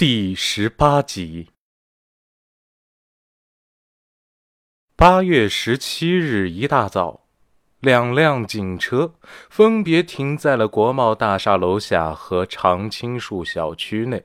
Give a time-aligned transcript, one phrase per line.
[0.00, 1.50] 第十八集。
[4.96, 7.26] 八月十七日一大早，
[7.80, 9.16] 两辆警车
[9.50, 14.24] 分别停在了国贸大厦楼下和常青树小区内。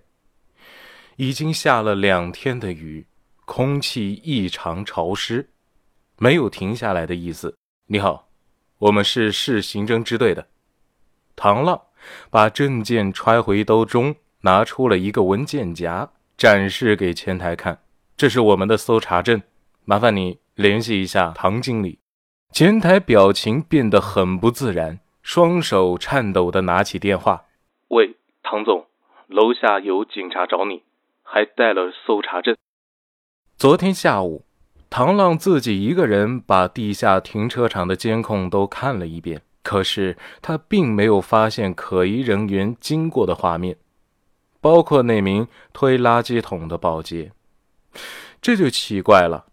[1.18, 3.06] 已经下了两天的雨，
[3.44, 5.50] 空气异常潮湿，
[6.18, 7.54] 没有停下来的意思。
[7.88, 8.30] 你好，
[8.78, 10.48] 我们是市刑侦支队的。
[11.36, 11.82] 唐浪
[12.30, 14.16] 把证件揣回兜中。
[14.46, 16.08] 拿出了一个文件夹，
[16.38, 17.80] 展示给前台看。
[18.16, 19.42] 这是我们的搜查证，
[19.86, 21.98] 麻烦你联系一下唐经理。
[22.52, 27.46] 前台表情变得很不自然，双手颤抖地拿起电话
[27.90, 28.86] ：“喂，唐总，
[29.28, 30.84] 楼下有警察找你，
[31.24, 32.56] 还带了搜查证。”
[33.58, 34.46] 昨天下午，
[34.92, 43.76] 唐浪自己一个人把地下停车场的监控都看了一遍，可是他并没有发现可疑人员经过的画面。
[44.66, 47.32] 包括那名推垃圾桶的保洁，
[48.42, 49.46] 这就奇怪了。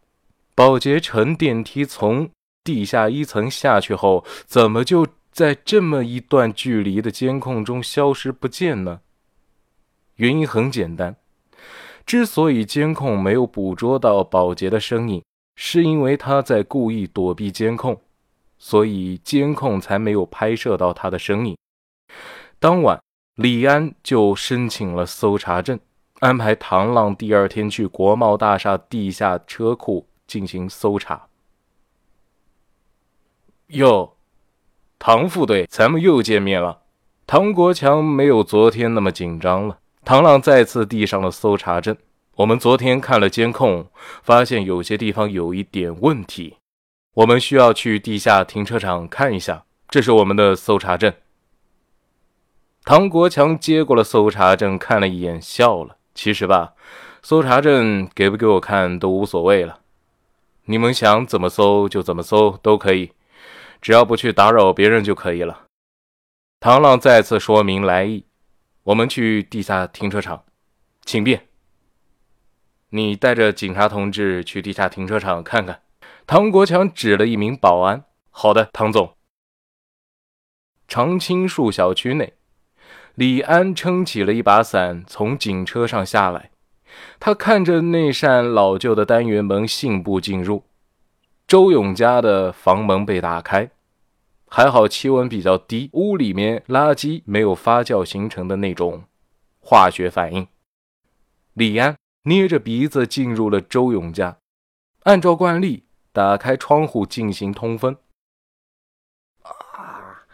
[0.55, 2.31] 保洁乘电梯从
[2.65, 9.03] 地下一层下去后，怎么就在这么一段距离的监控中消失不见呢？
[10.15, 11.17] 原因很简单，
[12.07, 15.23] 之所以监控没有捕捉到保洁的身影，
[15.57, 18.01] 是因为他在故意躲避监控，
[18.57, 21.55] 所以监控才没有拍摄到他的身影。
[22.59, 22.99] 当晚。
[23.37, 25.81] 李安就申请了搜查证，
[26.21, 31.29] 安排唐浪第二天去国贸大厦地下车库进行搜查。
[33.69, 34.17] 哟，
[34.99, 36.83] 唐副队，咱们又见面了。
[37.27, 39.79] 唐国强没有昨天那么紧张了。
[40.05, 41.97] 唐浪再次递上了搜查证。
[42.35, 43.87] 我们昨天看了监控，
[44.23, 46.59] 发现有些地方有一点问题，
[47.15, 49.65] 我们需要去地下停车场看一下。
[49.89, 51.13] 这是我们的搜查证。
[52.85, 55.97] 唐国强接过了搜查证，看了一眼，笑了。
[56.15, 56.75] 其实吧，
[57.23, 59.81] 搜查证给不给我看都无所谓了，
[60.65, 63.13] 你们想怎么搜就怎么搜都可以，
[63.81, 65.67] 只要不去打扰别人就可以了。
[66.59, 68.27] 唐浪再次说明来意：
[68.83, 70.45] 我们去地下停车场，
[71.05, 71.49] 请便。
[72.91, 75.83] 你带着警察同志去地下停车场看看。
[76.27, 79.17] 唐国强指了一名保安：“好的，唐总。”
[80.87, 82.35] 常青树小区内。
[83.15, 86.51] 李安撑起了一把伞，从警车上下来。
[87.21, 90.65] 他看着那扇老旧的单元门，信步进入。
[91.47, 93.71] 周勇家的房门被打开，
[94.49, 99.05] 还好气温比较低，屋里面垃圾没有发酵形成的那种
[99.61, 100.47] 化学反应。
[101.53, 104.39] 李安捏着鼻子进入了周勇家，
[105.03, 107.97] 按照惯例打开窗户进行通风。
[109.43, 110.25] 啊，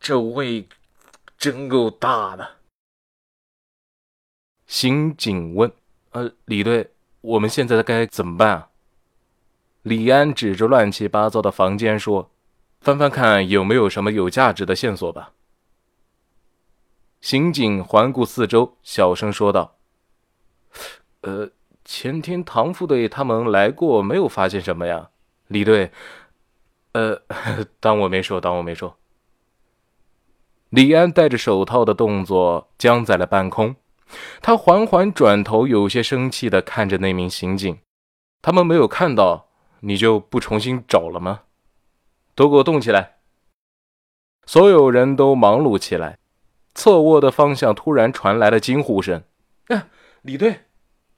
[0.00, 0.66] 这味。
[1.42, 2.58] 真够大的！
[4.64, 5.72] 刑警问
[6.12, 8.68] ：“呃，李队，我们现在该怎么办啊？”
[9.82, 12.30] 李安指着乱七八糟的房间说
[12.80, 15.32] ：“翻翻看有没有什么有价值的线索吧。”
[17.20, 19.78] 刑警环顾四周，小声说道
[21.22, 21.50] ：“呃，
[21.84, 25.10] 前天唐副队他们来过，没有发现什么呀？”
[25.48, 25.90] 李队
[26.94, 27.20] ：“呃，
[27.80, 28.96] 当我没说，当我没说。”
[30.72, 33.76] 李安戴着手套的动作僵在了半空，
[34.40, 37.78] 他缓缓转头，有些生气地看着那名刑警
[38.40, 39.48] ：“他们没有看到，
[39.80, 41.42] 你就不重新找了吗？
[42.34, 43.16] 都给我动起来！”
[44.48, 46.18] 所有人都忙碌起来。
[46.74, 49.22] 侧卧的方向突然传来了惊呼声
[49.68, 49.88] ：“啊，
[50.22, 50.60] 李队！”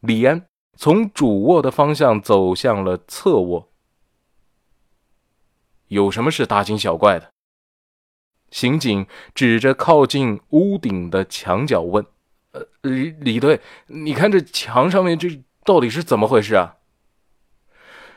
[0.02, 3.70] 李安从主卧的方向走向了侧卧。
[5.86, 7.30] 有什么事大惊小怪的？
[8.54, 9.04] 刑警
[9.34, 12.06] 指着靠近屋顶的墙角问
[12.54, 16.76] ：“呃，李李队，你看这墙上面这到底是怎么回事啊？”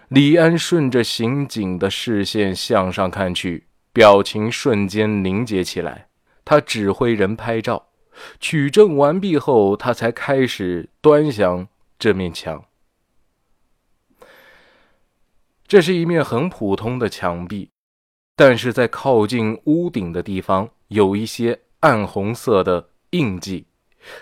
[0.09, 6.07] 李安顺着刑警的视线向上看去，表情瞬间凝结起来。
[6.45, 7.87] 他指挥人拍照，
[8.39, 11.67] 取证完毕后，他才开始端详
[11.97, 12.63] 这面墙。
[15.67, 17.71] 这是一面很普通的墙壁。
[18.37, 23.65] 但是在靠近屋顶的地方有一些暗红色的印记，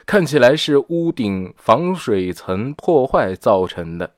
[0.05, 4.13] 看起来是屋顶防水层破坏造成的。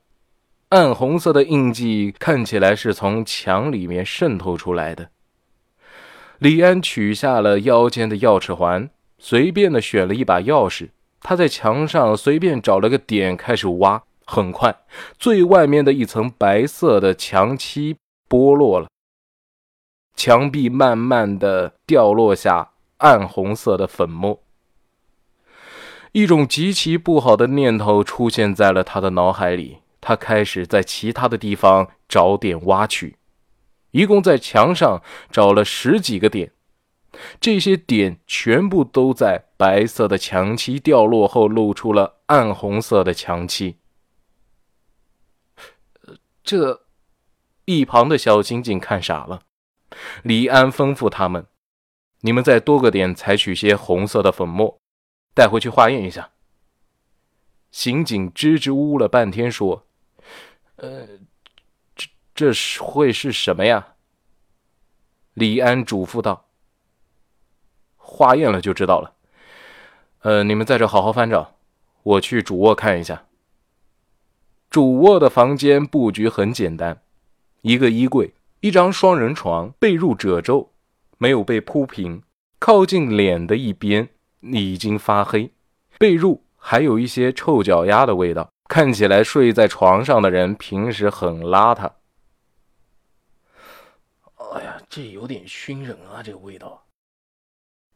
[0.70, 5.10] 暗红色的印记看起来是从墙里面渗透出来的。
[6.38, 10.90] 李安取下了腰间的钥匙环，随便的选了一把钥匙，
[11.22, 14.04] 他在墙上随便找了个点开始挖。
[14.28, 14.76] 很快，
[15.18, 17.96] 最外面的一层白色的墙漆
[18.30, 18.88] 剥落了。
[20.18, 24.42] 墙壁慢慢的掉落下暗红色的粉末，
[26.12, 29.78] 一种极其不好的念头出现在了他的脑海里。
[30.02, 33.18] 他开始在其他的地方找点挖取，
[33.92, 36.52] 一共在墙上找了十几个点，
[37.40, 43.75] 这些点全部都在白色的墙漆掉落后露出了暗红色的墙漆。
[46.42, 46.81] 这
[47.66, 49.42] 一旁的小刑警看傻了。
[50.24, 51.46] 李安吩咐他们
[52.22, 54.80] ：“你们在多个点采取些红色的粉末，
[55.34, 56.32] 带回去化验一下。”
[57.72, 59.86] 刑警支支吾吾了半天，说
[60.78, 61.08] ：“呃，
[61.96, 63.96] 这这是会是什么呀？”
[65.36, 66.48] 李安嘱咐道
[67.98, 69.14] ：“化验了就知道了。
[70.22, 71.56] 呃，你们在这好好翻找，
[72.04, 73.26] 我去主卧看一下。”
[74.70, 77.02] 主卧的房间布局很简单，
[77.62, 78.34] 一个衣柜。
[78.62, 80.71] 一张双人床，被褥褶皱，
[81.18, 82.24] 没有被铺平。
[82.59, 84.09] 靠近脸的一边
[84.42, 85.51] 已经发黑，
[86.00, 91.92] 被褥还有一些臭脚丫的味道，看起来睡在床上的人平时很邋遢。
[94.56, 96.24] 哎呀，这有点熏人啊！
[96.24, 96.86] 这个味道。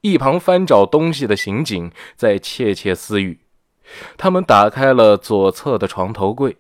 [0.01, 3.39] 一旁翻找东西的刑警在窃窃私语。
[4.15, 6.57] 他们打开了左侧的床头柜。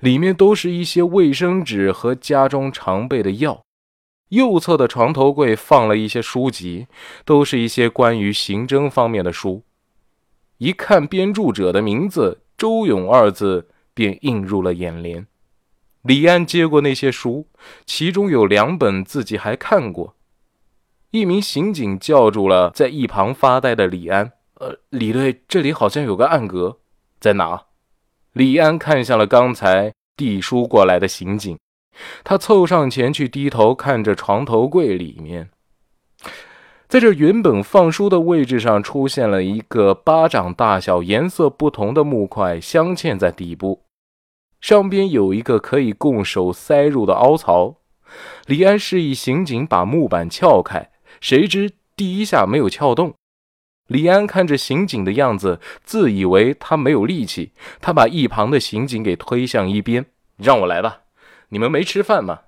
[0.00, 3.62] 里面都是一些卫生纸和家中常备的药。
[4.28, 6.86] 右侧的床头柜放了一些书籍，
[7.24, 9.62] 都是一些关于刑侦方面的书。
[10.56, 15.26] 一看编著者的名字“周勇”二字，便映入了眼帘。
[16.02, 17.48] 李安接过那些书，
[17.84, 20.16] 其中有两本自己还看过。
[21.10, 26.78] 一名刑警叫住了在一旁发呆的李安：“呃，李队，这里好像有个暗格，
[27.20, 27.66] 在哪？”
[28.32, 31.58] 李安看向了刚才递书过来的刑警，
[32.24, 35.50] 他凑上前去，低头看着床头柜里面，
[36.88, 43.82] 在这原本放书的位置上，出现了一个巴掌大小、颜色不同的木块，镶嵌在底部，
[44.60, 47.76] 上边有一个可以供手塞入的凹槽。
[48.46, 50.90] 李安示意刑警把木板撬开，
[51.20, 53.14] 谁知第一下没有撬动。
[53.92, 60.06] 李安看着刑警的样子，自以为他没有力气，他把一旁的刑警给推向一边，
[60.38, 61.02] 让我来吧。
[61.50, 62.40] 你们没吃饭吗？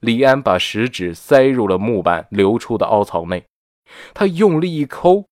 [0.00, 3.44] 李安把食指塞入了木板流出的凹槽内，
[4.14, 5.26] 他用力一抠，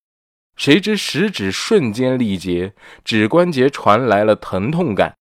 [0.56, 5.14] 谁知食指瞬间力竭，指关节传来了疼痛感。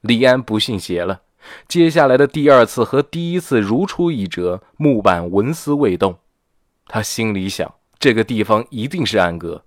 [0.00, 1.20] 李安不信邪了，
[1.68, 6.18] 接下来的第二次和第一次如出一辙，木板纹丝未动。
[6.86, 7.74] 他心里想。
[8.06, 9.64] 这个地方一定是暗格，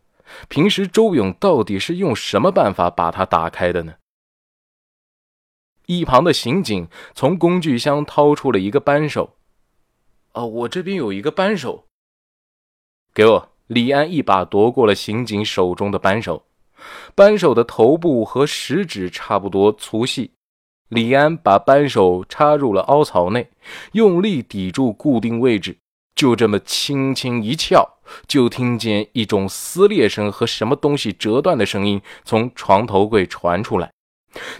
[0.47, 3.95] 平时周勇到底是用什么办法把它打开的呢？
[5.87, 9.35] 一旁的刑警从工具箱掏出了一个扳手，
[10.31, 11.83] 哦，我这边有一个扳手，
[13.13, 13.49] 给我。
[13.67, 16.45] 李安一把夺过了刑警手中的扳手，
[17.13, 20.31] 扳手的头部和食指差不多粗细。
[20.87, 23.51] 李安把扳手插入了凹槽内，
[23.91, 25.77] 用力抵住固定位置。
[26.19, 27.87] 就这么轻轻一撬，
[28.27, 33.89] 就听见一种撕裂声和什么东西折断的声音从床头柜传出来，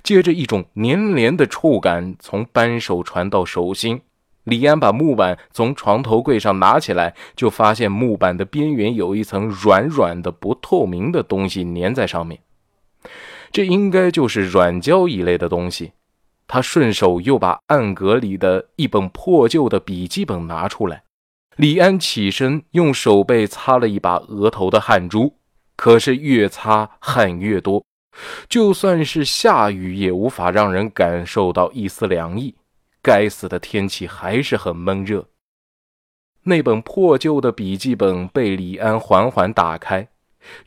[0.02, 4.00] 接着一种黏连的触感从扳手传到手心。
[4.46, 12.40] 李安把木板从床头柜上拿起来，就发现木板的边缘有一层软软的、不透明的东西粘在上面，
[13.52, 15.92] 这应该就是软胶一类的东西。
[16.48, 21.04] 他顺手又把暗格里的一本破旧的笔记本拿出来。
[21.60, 25.36] 李安起身，用手背擦了一把额头的汗珠，
[25.76, 27.84] 可是越擦汗越多。
[28.48, 32.56] 就算是下雨，也无法让人感受到一丝凉意。
[33.02, 35.28] 该死的天气还是很闷热。
[36.44, 40.08] 那本破旧的笔记本被李安缓缓打开，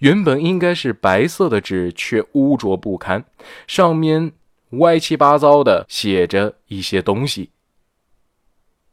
[0.01, 3.25] 原本应该是白色的纸，却污浊不堪，
[3.67, 4.31] 上面
[4.73, 7.49] 歪七八糟的写着一些东西，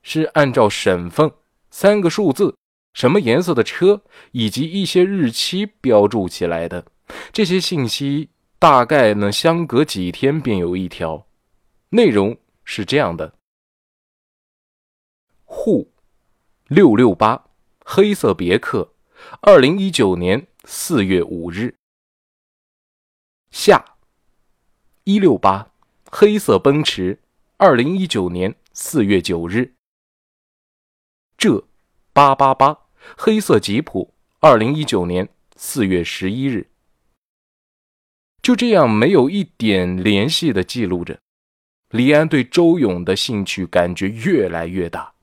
[0.02, 1.30] 是按照省份。
[1.72, 2.56] 三个数字，
[2.94, 6.86] 什么颜色的车，以及一些日期标注起来的
[7.32, 11.28] 这些信息，大概呢相隔几天便有一条。
[11.90, 13.34] 内容是这样的：
[15.46, 15.92] 沪
[16.68, 17.48] 六六八
[17.86, 18.94] 黑色别克，
[19.42, 21.76] 二零一九年四月五日。
[23.50, 23.84] 下
[25.06, 25.72] 一六八
[26.12, 27.20] 黑色奔驰，
[27.58, 29.74] 二零一九年四月九日。
[31.40, 31.64] 这，
[32.12, 32.78] 八八八
[33.18, 36.70] 黑色吉普，二零一九年四月十一日。
[38.42, 41.18] 就这样，没有一点联系的记录着。
[41.92, 45.14] 李安对周勇的兴趣感觉越来越大，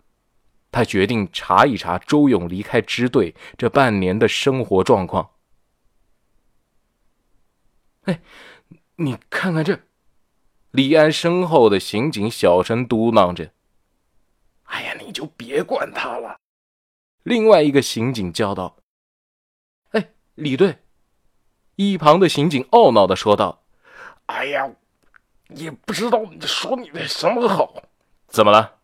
[0.73, 5.32] 他决定查一查周勇离开支队这半年的生活状况。
[8.04, 8.23] 哎，
[8.96, 9.78] 你看看这！
[10.70, 13.52] 李安身后的刑警小声嘟囔着
[14.66, 16.38] ：“哎呀，你就别管他了。”
[17.25, 18.76] 另外一个刑警叫道
[19.92, 20.78] ：“哎，李队！”
[21.76, 23.64] 一旁的刑警懊恼的说道
[24.26, 24.70] ：“哎呀，
[25.49, 27.82] 也不知道你说你的什么好。
[28.28, 28.76] 怎么了？”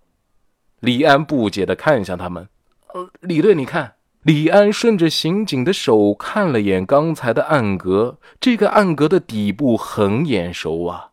[0.80, 2.48] 李安不解的看向他们
[2.94, 11.10] ：“呃，李队，你看。”李安顺着刑警的手看了眼刚才的暗格，这个暗格的底部很眼熟啊。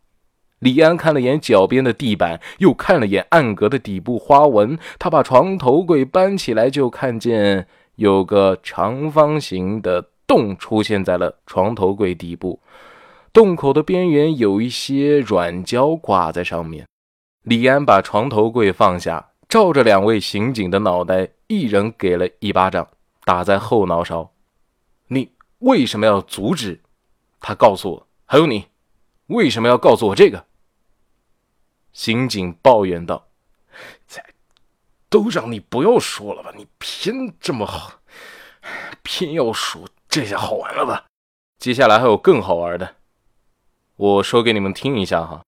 [0.59, 4.77] 李安看了眼脚边的地板，又看了眼暗格的底部花纹。
[4.97, 12.59] 他把床头柜搬起来，就看见有个长方形的洞出现在了床头柜底部，
[13.31, 16.85] 洞口的边缘有一些软胶挂在上面。
[17.43, 22.87] 李安把床头柜放下，照着两位刑警的脑袋，一人给了一巴掌，
[23.23, 24.31] 打在后脑勺。
[25.07, 26.81] 你为什么要阻止？
[27.39, 28.07] 他告诉我。
[28.25, 28.65] 还有你，
[29.27, 30.45] 为什么要告诉我这个？
[31.93, 33.27] 刑警抱怨道
[34.07, 34.23] ：“在，
[35.09, 38.01] 都让你不要说了吧，你偏这么好，
[39.03, 41.05] 偏要说，这下好玩了吧？
[41.57, 42.95] 接下来还有更好玩的，
[43.95, 45.41] 我说给你们听一下哈。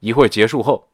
[0.00, 0.90] 一会儿结束后，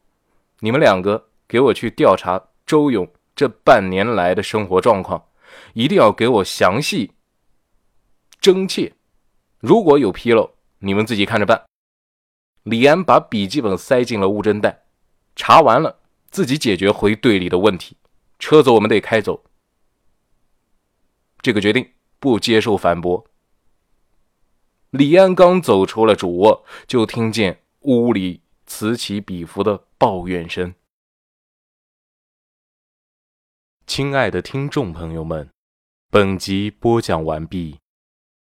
[0.59, 5.25] 你们两个给我去调查周勇这半年来的生活状况，
[5.73, 7.13] 一定要给我详细、
[8.39, 8.93] 真切。
[9.59, 11.63] 如果有纰漏，你们自己看着办。”
[12.63, 14.85] 李安把笔记本塞进了物证袋，
[15.35, 15.99] 查完了，
[16.29, 17.97] 自己解决回队里的问题。
[18.37, 19.43] 车子我们得开走，
[21.41, 23.25] 这个决定不接受反驳。
[24.91, 30.73] 李安刚走出了主卧，就听见屋里此起彼伏的抱怨声。
[33.85, 35.49] 亲爱的听众朋友们，
[36.09, 37.77] 本集播讲完毕，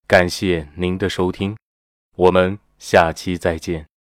[0.07, 1.55] 感谢您的收听，
[2.15, 3.92] 我们下期再见。